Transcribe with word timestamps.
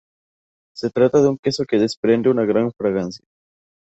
Se 0.75 0.89
trata 0.89 1.21
de 1.21 1.27
un 1.29 1.37
queso 1.37 1.63
que 1.65 1.77
desprende 1.77 2.31
una 2.31 2.43
gran 2.43 2.71
fragancia. 2.71 3.23